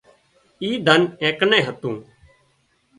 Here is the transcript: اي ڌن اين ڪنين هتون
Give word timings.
اي 0.61 0.69
ڌن 0.85 1.01
اين 1.21 1.33
ڪنين 1.39 1.61
هتون 1.67 1.95